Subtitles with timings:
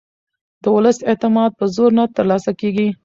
[0.61, 2.87] د ولس اعتماد په زور نه ترلاسه کېږي